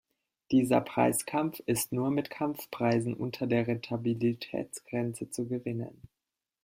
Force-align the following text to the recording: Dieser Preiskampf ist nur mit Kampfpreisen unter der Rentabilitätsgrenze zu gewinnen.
Dieser 0.49 0.81
Preiskampf 0.81 1.59
ist 1.67 1.91
nur 1.91 2.09
mit 2.09 2.31
Kampfpreisen 2.31 3.13
unter 3.13 3.45
der 3.45 3.67
Rentabilitätsgrenze 3.67 5.29
zu 5.29 5.47
gewinnen. 5.47 6.01